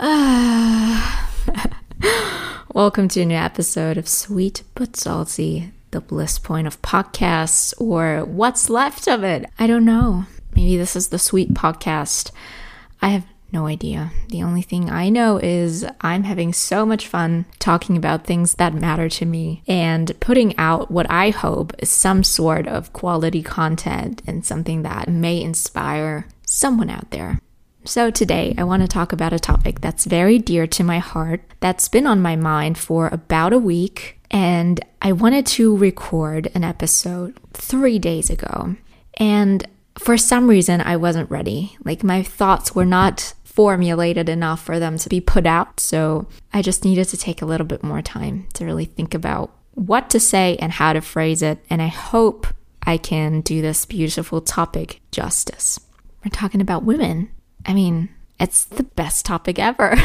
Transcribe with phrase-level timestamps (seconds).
[2.72, 8.24] Welcome to a new episode of Sweet But Salty, the bliss point of podcasts, or
[8.24, 9.50] what's left of it.
[9.58, 10.24] I don't know.
[10.56, 12.30] Maybe this is the sweet podcast.
[13.02, 14.10] I have no idea.
[14.30, 18.72] The only thing I know is I'm having so much fun talking about things that
[18.72, 24.22] matter to me and putting out what I hope is some sort of quality content
[24.26, 27.38] and something that may inspire someone out there.
[27.86, 31.42] So, today I want to talk about a topic that's very dear to my heart,
[31.60, 36.62] that's been on my mind for about a week, and I wanted to record an
[36.62, 38.76] episode three days ago.
[39.14, 39.66] And
[39.98, 41.76] for some reason, I wasn't ready.
[41.82, 45.80] Like, my thoughts were not formulated enough for them to be put out.
[45.80, 49.56] So, I just needed to take a little bit more time to really think about
[49.72, 51.64] what to say and how to phrase it.
[51.70, 52.46] And I hope
[52.82, 55.80] I can do this beautiful topic justice.
[56.22, 57.30] We're talking about women
[57.66, 59.96] I mean, it's the best topic ever.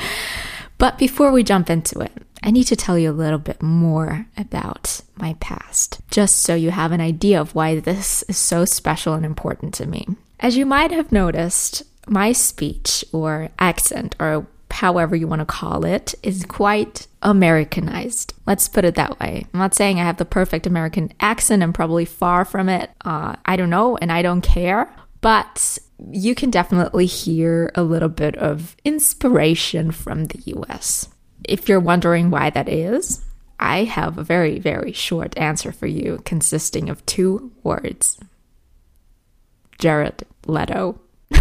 [0.78, 4.26] but before we jump into it, I need to tell you a little bit more
[4.36, 9.14] about my past, just so you have an idea of why this is so special
[9.14, 10.06] and important to me.
[10.40, 15.86] As you might have noticed, my speech or accent, or however you want to call
[15.86, 18.34] it, is quite Americanized.
[18.46, 19.46] Let's put it that way.
[19.54, 22.90] I'm not saying I have the perfect American accent, I'm probably far from it.
[23.06, 24.94] Uh, I don't know, and I don't care.
[25.22, 25.78] But
[26.10, 31.08] you can definitely hear a little bit of inspiration from the US.
[31.48, 33.22] If you're wondering why that is,
[33.60, 38.18] I have a very, very short answer for you consisting of two words
[39.78, 41.00] Jared Leto.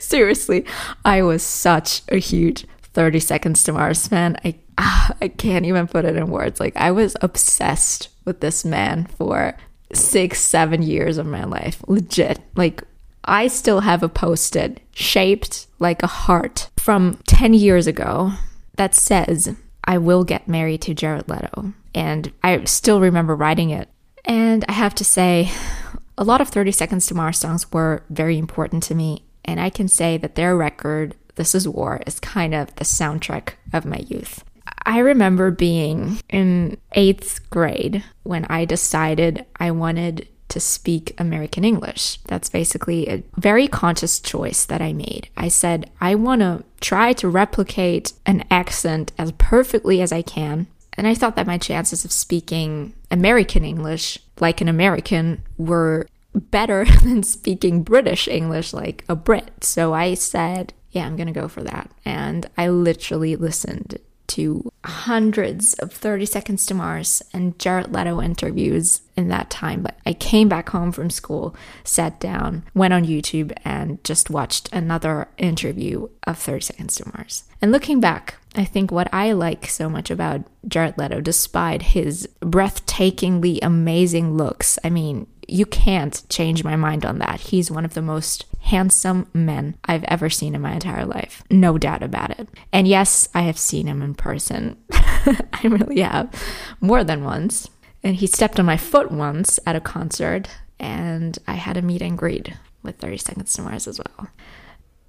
[0.00, 0.64] Seriously,
[1.04, 4.36] I was such a huge 30 Seconds to Mars fan.
[4.44, 6.58] I, ah, I can't even put it in words.
[6.58, 9.56] Like, I was obsessed with this man for
[9.92, 11.82] six, seven years of my life.
[11.86, 12.40] Legit.
[12.56, 12.82] Like,
[13.24, 18.32] I still have a post it shaped like a heart from 10 years ago
[18.76, 19.54] that says,
[19.84, 21.72] I will get married to Jared Leto.
[21.94, 23.88] And I still remember writing it.
[24.24, 25.50] And I have to say,
[26.16, 29.24] a lot of 30 Seconds to Mars songs were very important to me.
[29.44, 33.54] And I can say that their record, This Is War, is kind of the soundtrack
[33.72, 34.44] of my youth.
[34.84, 42.18] I remember being in eighth grade when I decided I wanted to speak American English.
[42.26, 45.28] That's basically a very conscious choice that I made.
[45.36, 50.66] I said, I want to try to replicate an accent as perfectly as I can.
[50.94, 56.84] And I thought that my chances of speaking American English like an American were better
[57.02, 59.64] than speaking British English like a Brit.
[59.64, 61.90] So I said, yeah, I'm going to go for that.
[62.04, 63.98] And I literally listened
[64.30, 69.82] to hundreds of 30 Seconds to Mars and Jared Leto interviews in that time.
[69.82, 71.54] But I came back home from school,
[71.84, 77.44] sat down, went on YouTube, and just watched another interview of 30 Seconds to Mars.
[77.60, 82.28] And looking back, I think what I like so much about Jared Leto, despite his
[82.40, 87.40] breathtakingly amazing looks, I mean, you can't change my mind on that.
[87.40, 91.42] He's one of the most handsome men I've ever seen in my entire life.
[91.50, 92.48] No doubt about it.
[92.72, 94.76] And yes, I have seen him in person.
[94.92, 96.32] I really have.
[96.80, 97.68] More than once.
[98.02, 102.00] And he stepped on my foot once at a concert, and I had a meet
[102.00, 104.28] and greet with 30 Seconds to Mars as well.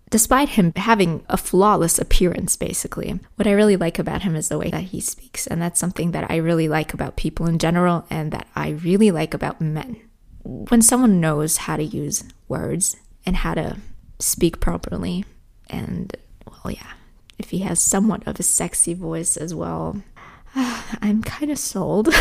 [0.09, 4.57] Despite him having a flawless appearance, basically, what I really like about him is the
[4.57, 5.47] way that he speaks.
[5.47, 9.11] And that's something that I really like about people in general, and that I really
[9.11, 10.01] like about men
[10.43, 13.77] when someone knows how to use words and how to
[14.19, 15.25] speak properly,
[15.69, 16.15] and
[16.47, 16.93] well, yeah,
[17.37, 20.01] if he has somewhat of a sexy voice as well,
[20.55, 22.13] I'm kind of sold.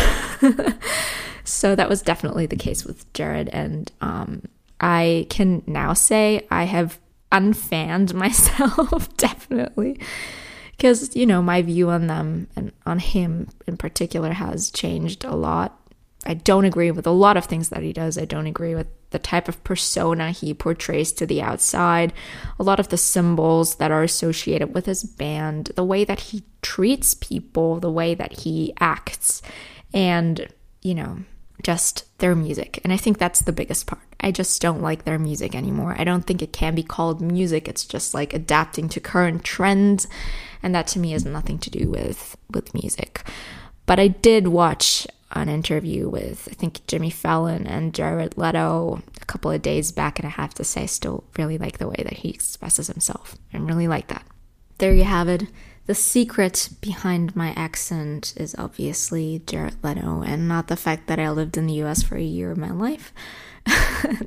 [1.43, 4.43] so that was definitely the case with Jared, and um,
[4.79, 6.99] I can now say I have
[7.31, 9.99] unfanned myself, definitely.
[10.71, 15.35] Because, you know, my view on them and on him in particular has changed a
[15.35, 15.79] lot
[16.25, 18.17] I don't agree with a lot of things that he does.
[18.17, 22.13] I don't agree with the type of persona he portrays to the outside,
[22.59, 26.43] a lot of the symbols that are associated with his band, the way that he
[26.61, 29.41] treats people, the way that he acts,
[29.93, 30.47] and,
[30.81, 31.17] you know,
[31.63, 32.79] just their music.
[32.83, 34.01] And I think that's the biggest part.
[34.19, 35.95] I just don't like their music anymore.
[35.97, 37.67] I don't think it can be called music.
[37.67, 40.07] It's just like adapting to current trends,
[40.61, 43.23] and that to me has nothing to do with with music.
[43.87, 49.25] But I did watch an interview with I think Jimmy Fallon and Jared Leto a
[49.25, 52.01] couple of days back, and I have to say, I still really like the way
[52.03, 53.37] that he expresses himself.
[53.53, 54.25] I really like that.
[54.77, 55.43] There you have it.
[55.85, 61.29] The secret behind my accent is obviously Jared Leto, and not the fact that I
[61.31, 63.13] lived in the US for a year of my life.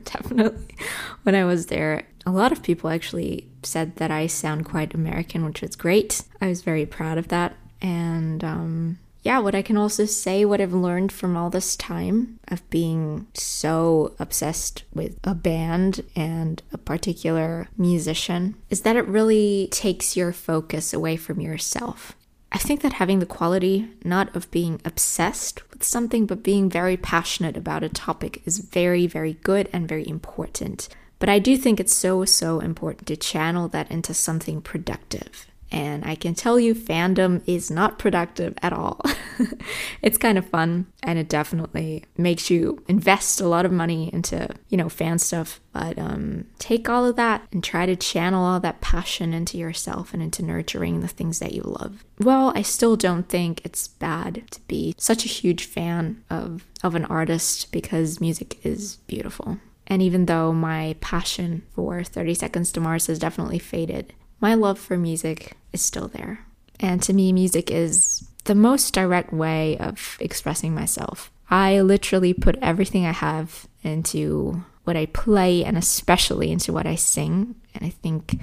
[0.05, 0.77] Definitely.
[1.23, 5.45] When I was there, a lot of people actually said that I sound quite American,
[5.45, 6.23] which was great.
[6.41, 7.57] I was very proud of that.
[7.81, 12.39] And um, yeah, what I can also say, what I've learned from all this time
[12.49, 19.69] of being so obsessed with a band and a particular musician, is that it really
[19.71, 22.15] takes your focus away from yourself.
[22.53, 26.99] I think that having the quality not of being obsessed with something, but being very
[26.99, 30.89] passionate about a topic is very, very good and very important.
[31.19, 35.47] But I do think it's so, so important to channel that into something productive.
[35.71, 39.01] And I can tell you, fandom is not productive at all.
[40.03, 44.49] it's kind of fun and it definitely makes you invest a lot of money into,
[44.69, 45.61] you know, fan stuff.
[45.73, 50.15] But um, take all of that and try to channel all that passion into yourself
[50.15, 52.05] and into nurturing the things that you love.
[52.21, 56.95] Well, I still don't think it's bad to be such a huge fan of, of
[56.95, 59.59] an artist because music is beautiful.
[59.87, 64.79] And even though my passion for 30 Seconds to Mars has definitely faded, my love
[64.79, 66.47] for music is still there.
[66.81, 71.31] And to me, music is the most direct way of expressing myself.
[71.51, 76.95] I literally put everything I have into what I play and especially into what I
[76.95, 77.55] sing.
[77.75, 78.39] And I think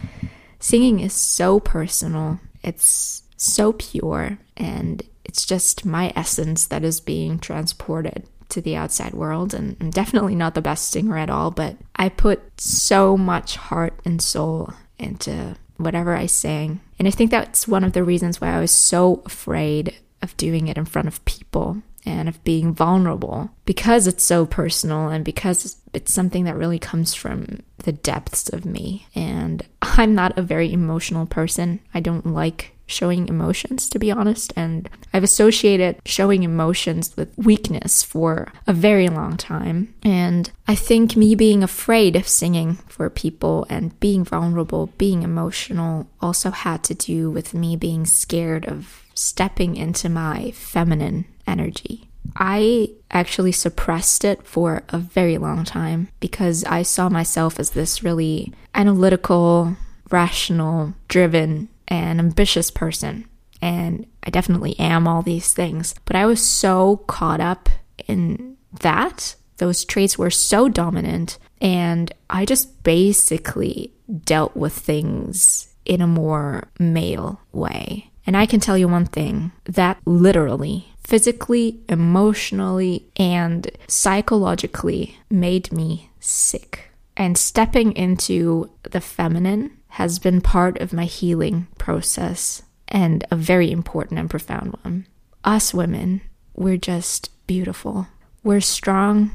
[0.59, 7.39] singing is so personal, it's so pure, and it's just my essence that is being
[7.39, 9.53] transported to the outside world.
[9.53, 13.99] And I'm definitely not the best singer at all, but I put so much heart
[14.05, 16.81] and soul into whatever I sang.
[16.99, 20.67] And I think that's one of the reasons why I was so afraid of doing
[20.67, 25.77] it in front of people and of being vulnerable because it's so personal and because
[25.93, 29.07] it's something that really comes from the depths of me.
[29.15, 31.79] And I'm not a very emotional person.
[31.93, 34.53] I don't like showing emotions, to be honest.
[34.55, 39.93] And I've associated showing emotions with weakness for a very long time.
[40.03, 46.07] And I think me being afraid of singing for people and being vulnerable, being emotional,
[46.21, 52.07] also had to do with me being scared of stepping into my feminine energy.
[52.35, 58.03] I actually suppressed it for a very long time because I saw myself as this
[58.03, 59.75] really analytical,
[60.09, 63.27] rational, driven an ambitious person.
[63.61, 65.93] And I definitely am all these things.
[66.05, 67.69] But I was so caught up
[68.07, 69.35] in that.
[69.57, 71.37] Those traits were so dominant.
[71.59, 73.93] And I just basically
[74.23, 78.09] dealt with things in a more male way.
[78.25, 86.09] And I can tell you one thing that literally, physically, emotionally, and psychologically made me
[86.19, 86.91] sick.
[87.17, 93.71] And stepping into the feminine has been part of my healing process and a very
[93.71, 95.05] important and profound one.
[95.43, 96.21] Us women,
[96.55, 98.07] we're just beautiful.
[98.43, 99.31] We're strong,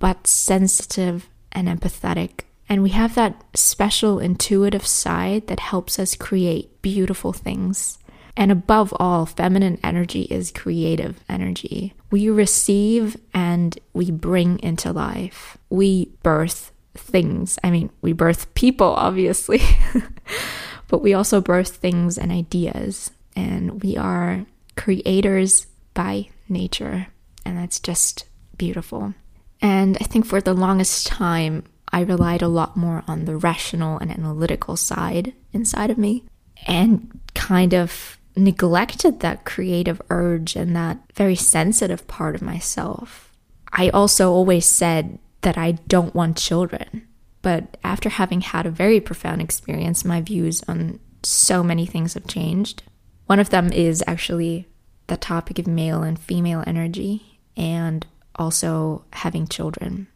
[0.00, 2.40] but sensitive and empathetic.
[2.68, 7.98] And we have that special intuitive side that helps us create beautiful things.
[8.36, 11.94] And above all, feminine energy is creative energy.
[12.10, 15.58] We receive and we bring into life.
[15.68, 17.58] We birth things.
[17.62, 19.60] I mean, we birth people, obviously,
[20.88, 23.10] but we also birth things and ideas.
[23.36, 24.44] And we are
[24.76, 27.06] creators by nature.
[27.44, 28.24] And that's just
[28.56, 29.14] beautiful.
[29.62, 33.98] And I think for the longest time, I relied a lot more on the rational
[33.98, 36.24] and analytical side inside of me
[36.66, 43.32] and kind of neglected that creative urge and that very sensitive part of myself.
[43.72, 47.06] I also always said that I don't want children.
[47.42, 52.26] But after having had a very profound experience, my views on so many things have
[52.26, 52.82] changed.
[53.26, 54.66] One of them is actually
[55.06, 58.06] the topic of male and female energy and
[58.36, 60.08] also having children.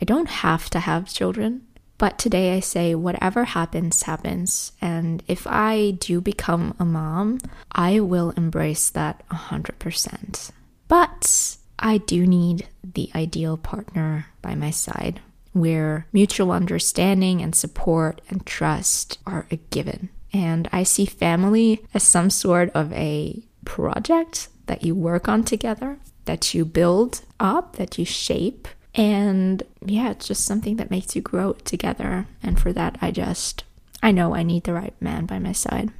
[0.00, 1.66] I don't have to have children,
[1.98, 4.72] but today I say whatever happens, happens.
[4.80, 7.38] And if I do become a mom,
[7.72, 10.50] I will embrace that 100%.
[10.88, 15.20] But I do need the ideal partner by my side
[15.52, 20.08] where mutual understanding and support and trust are a given.
[20.32, 25.98] And I see family as some sort of a project that you work on together,
[26.24, 28.66] that you build up, that you shape.
[28.94, 32.26] And yeah, it's just something that makes you grow together.
[32.42, 33.62] And for that, I just,
[34.02, 35.92] I know I need the right man by my side.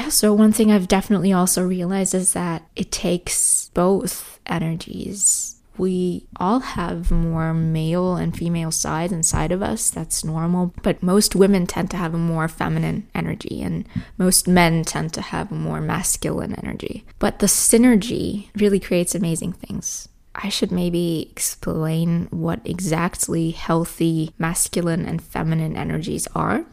[0.00, 5.60] Yeah, so one thing I've definitely also realized is that it takes both energies.
[5.76, 9.90] We all have more male and female sides inside of us.
[9.90, 10.72] That's normal.
[10.82, 15.20] But most women tend to have a more feminine energy, and most men tend to
[15.20, 17.04] have a more masculine energy.
[17.18, 20.08] But the synergy really creates amazing things.
[20.34, 26.64] I should maybe explain what exactly healthy masculine and feminine energies are.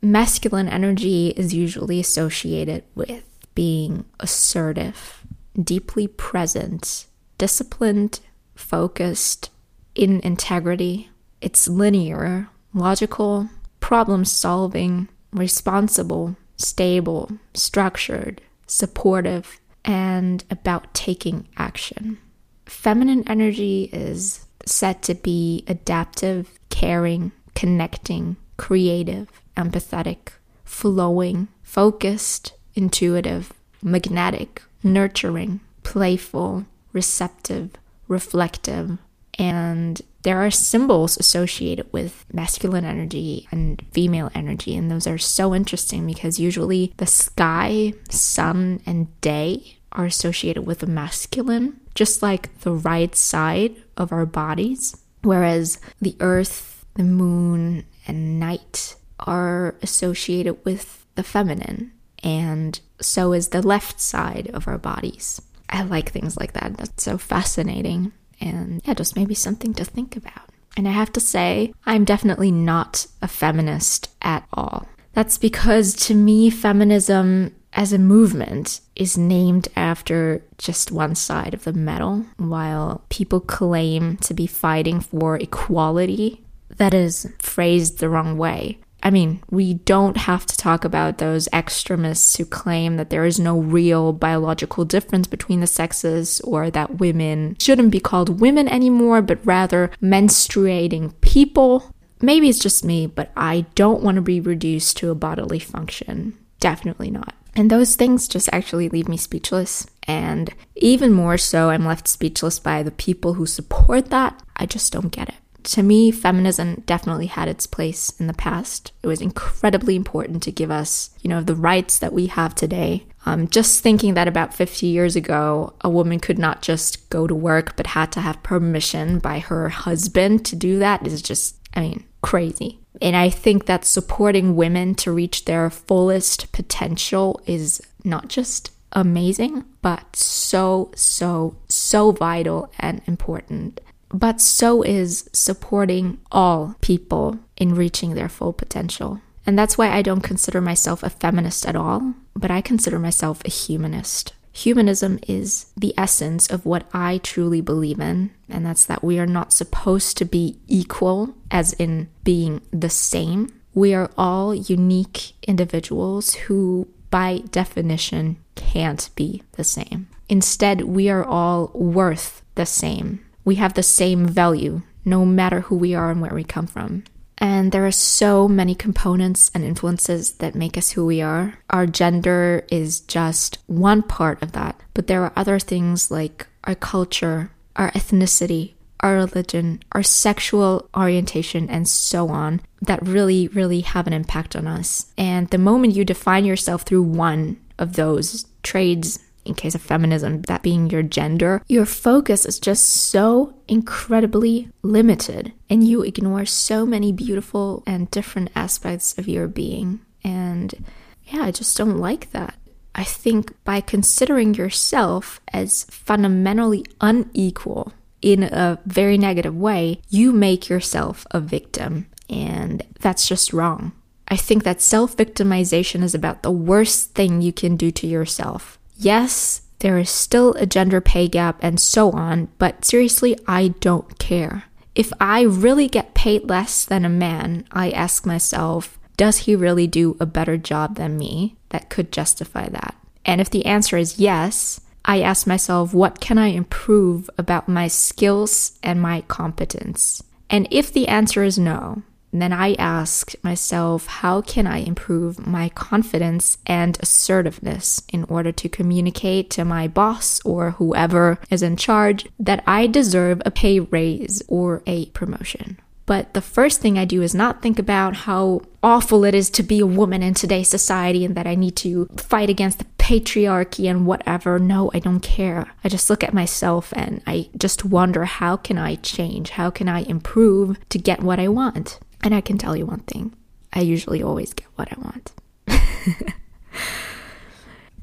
[0.00, 3.24] Masculine energy is usually associated with
[3.54, 5.24] being assertive,
[5.60, 8.20] deeply present, disciplined,
[8.54, 9.50] focused,
[9.96, 11.10] in integrity.
[11.40, 13.48] It's linear, logical,
[13.80, 22.18] problem solving, responsible, stable, structured, supportive, and about taking action.
[22.66, 29.28] Feminine energy is said to be adaptive, caring, connecting, creative,
[29.58, 30.30] empathetic,
[30.64, 37.70] flowing, focused, intuitive, magnetic, nurturing, playful, receptive,
[38.06, 38.98] reflective,
[39.38, 45.54] and there are symbols associated with masculine energy and female energy, and those are so
[45.54, 52.60] interesting because usually the sky, sun, and day are associated with the masculine, just like
[52.60, 60.64] the right side of our bodies, whereas the earth, the moon, and night are associated
[60.64, 65.40] with the feminine, and so is the left side of our bodies.
[65.68, 66.76] I like things like that.
[66.76, 68.12] That's so fascinating.
[68.40, 70.48] And yeah, just maybe something to think about.
[70.76, 74.88] And I have to say, I'm definitely not a feminist at all.
[75.12, 81.64] That's because to me, feminism as a movement is named after just one side of
[81.64, 86.44] the medal, while people claim to be fighting for equality.
[86.76, 88.78] That is phrased the wrong way.
[89.02, 93.38] I mean, we don't have to talk about those extremists who claim that there is
[93.38, 99.22] no real biological difference between the sexes or that women shouldn't be called women anymore,
[99.22, 101.94] but rather menstruating people.
[102.20, 106.36] Maybe it's just me, but I don't want to be reduced to a bodily function.
[106.58, 107.34] Definitely not.
[107.54, 109.86] And those things just actually leave me speechless.
[110.08, 114.42] And even more so, I'm left speechless by the people who support that.
[114.56, 115.34] I just don't get it
[115.68, 118.92] to me, feminism definitely had its place in the past.
[119.02, 123.04] It was incredibly important to give us, you know, the rights that we have today.
[123.26, 127.34] Um, just thinking that about 50 years ago, a woman could not just go to
[127.34, 131.80] work but had to have permission by her husband to do that is just, I
[131.80, 132.80] mean, crazy.
[133.02, 139.64] And I think that supporting women to reach their fullest potential is not just amazing,
[139.82, 148.14] but so, so, so vital and important but so is supporting all people in reaching
[148.14, 149.20] their full potential.
[149.46, 153.42] And that's why I don't consider myself a feminist at all, but I consider myself
[153.44, 154.34] a humanist.
[154.52, 159.26] Humanism is the essence of what I truly believe in, and that's that we are
[159.26, 163.48] not supposed to be equal, as in being the same.
[163.72, 170.08] We are all unique individuals who, by definition, can't be the same.
[170.28, 175.76] Instead, we are all worth the same we have the same value, no matter who
[175.76, 177.02] we are and where we come from.
[177.38, 181.58] And there are so many components and influences that make us who we are.
[181.70, 186.74] Our gender is just one part of that, but there are other things like our
[186.74, 194.06] culture, our ethnicity, our religion, our sexual orientation, and so on that really, really have
[194.06, 195.10] an impact on us.
[195.16, 200.42] And the moment you define yourself through one of those traits, in case of feminism,
[200.42, 206.84] that being your gender, your focus is just so incredibly limited and you ignore so
[206.86, 210.00] many beautiful and different aspects of your being.
[210.22, 210.84] And
[211.24, 212.54] yeah, I just don't like that.
[212.94, 220.68] I think by considering yourself as fundamentally unequal in a very negative way, you make
[220.68, 222.06] yourself a victim.
[222.28, 223.92] And that's just wrong.
[224.28, 228.77] I think that self victimization is about the worst thing you can do to yourself.
[228.98, 234.18] Yes, there is still a gender pay gap and so on, but seriously, I don't
[234.18, 234.64] care.
[234.96, 239.86] If I really get paid less than a man, I ask myself, does he really
[239.86, 242.96] do a better job than me that could justify that?
[243.24, 247.86] And if the answer is yes, I ask myself, what can I improve about my
[247.86, 250.24] skills and my competence?
[250.50, 252.02] And if the answer is no,
[252.32, 258.68] then I ask myself, how can I improve my confidence and assertiveness in order to
[258.68, 264.42] communicate to my boss or whoever is in charge that I deserve a pay raise
[264.48, 265.78] or a promotion?
[266.08, 269.62] But the first thing I do is not think about how awful it is to
[269.62, 273.90] be a woman in today's society and that I need to fight against the patriarchy
[273.90, 274.58] and whatever.
[274.58, 275.66] No, I don't care.
[275.84, 279.50] I just look at myself and I just wonder how can I change?
[279.50, 281.98] How can I improve to get what I want?
[282.22, 283.34] And I can tell you one thing
[283.72, 285.32] I usually always get what I want.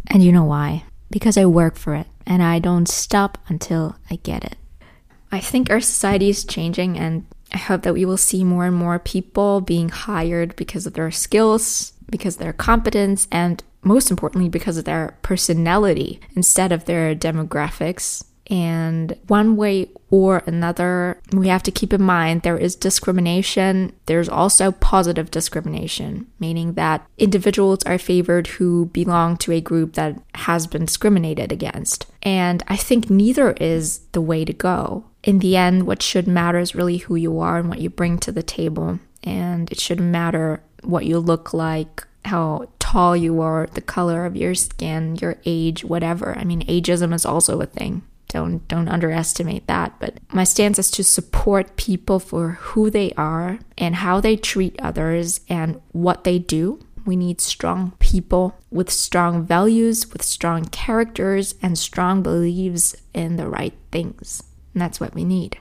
[0.07, 0.83] and you know why?
[1.09, 4.57] Because I work for it and I don't stop until I get it.
[5.31, 8.75] I think our society is changing, and I hope that we will see more and
[8.75, 14.49] more people being hired because of their skills, because of their competence, and most importantly,
[14.49, 18.23] because of their personality instead of their demographics.
[18.47, 23.91] And one way or another, we have to keep in mind there is discrimination.
[24.05, 30.21] There's also positive discrimination, meaning that individuals are favored who belong to a group that
[30.35, 32.05] has been discriminated against.
[32.21, 35.05] And I think neither is the way to go.
[35.23, 38.19] In the end, what should matter is really who you are and what you bring
[38.19, 38.99] to the table.
[39.23, 44.35] And it shouldn't matter what you look like, how tall you are, the color of
[44.35, 46.37] your skin, your age, whatever.
[46.37, 48.03] I mean, ageism is also a thing.
[48.35, 49.97] Don't don't underestimate that.
[49.97, 54.75] But my stance is to support people for who they are and how they treat
[54.81, 56.81] others and what they do.
[57.05, 63.47] We need strong people with strong values, with strong characters, and strong beliefs in the
[63.47, 64.43] right things.
[64.73, 65.57] And that's what we need.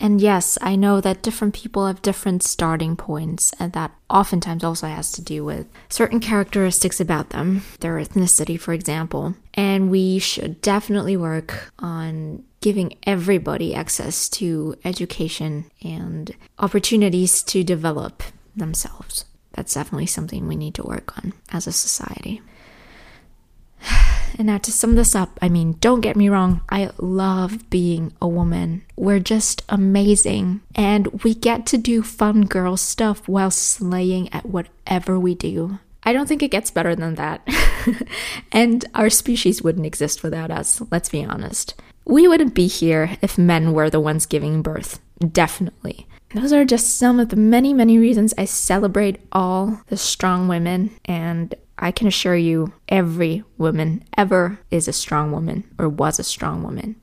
[0.00, 4.86] And yes, I know that different people have different starting points, and that oftentimes also
[4.86, 9.34] has to do with certain characteristics about them, their ethnicity, for example.
[9.52, 18.22] And we should definitely work on giving everybody access to education and opportunities to develop
[18.56, 19.26] themselves.
[19.52, 22.40] That's definitely something we need to work on as a society.
[24.38, 28.12] And now to sum this up, I mean, don't get me wrong, I love being
[28.20, 28.82] a woman.
[28.96, 30.60] We're just amazing.
[30.74, 35.78] And we get to do fun girl stuff while slaying at whatever we do.
[36.02, 37.46] I don't think it gets better than that.
[38.52, 41.74] and our species wouldn't exist without us, let's be honest.
[42.04, 44.98] We wouldn't be here if men were the ones giving birth.
[45.20, 46.06] Definitely.
[46.34, 50.90] Those are just some of the many, many reasons I celebrate all the strong women
[51.04, 56.24] and I can assure you, every woman ever is a strong woman or was a
[56.24, 56.96] strong woman.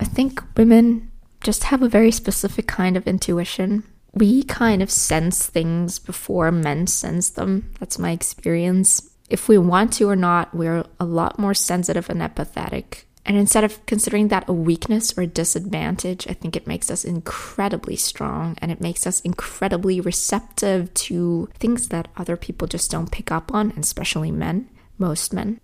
[0.00, 1.10] I think women
[1.40, 3.84] just have a very specific kind of intuition.
[4.12, 7.70] We kind of sense things before men sense them.
[7.78, 9.10] That's my experience.
[9.30, 13.64] If we want to or not, we're a lot more sensitive and empathetic and instead
[13.64, 18.56] of considering that a weakness or a disadvantage, I think it makes us incredibly strong
[18.60, 23.54] and it makes us incredibly receptive to things that other people just don't pick up
[23.54, 25.58] on, especially men, most men.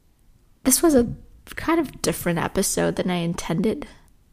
[0.65, 1.09] This was a
[1.55, 3.87] kind of different episode than I intended,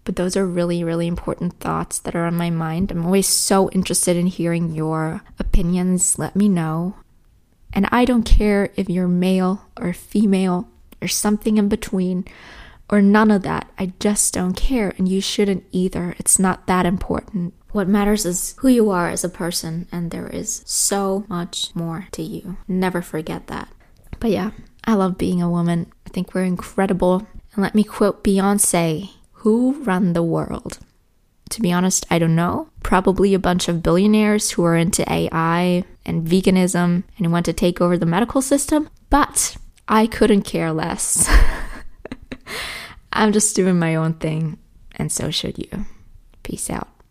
[0.05, 2.91] but those are really, really important thoughts that are on my mind.
[2.91, 6.17] I'm always so interested in hearing your opinions.
[6.17, 6.95] Let me know.
[7.73, 10.69] And I don't care if you're male or female
[11.01, 12.25] or something in between
[12.89, 13.69] or none of that.
[13.78, 16.15] I just don't care, and you shouldn't either.
[16.19, 17.54] It's not that important.
[17.71, 22.08] What matters is who you are as a person, and there is so much more
[22.12, 22.58] to you.
[22.67, 23.67] Never forget that.
[24.19, 24.52] But yeah,
[24.86, 25.91] I love being a woman.
[26.06, 27.28] I think we're incredible.
[27.54, 30.80] And let me quote Beyonce Who run the world?
[31.52, 32.69] To be honest, I don't know.
[32.84, 37.80] Probably a bunch of billionaires who are into AI and veganism and want to take
[37.80, 41.30] over the medical system, but I couldn't care less.
[43.11, 44.57] I'm just doing my own thing,
[44.95, 45.85] and so should you.
[46.43, 46.89] Peace out.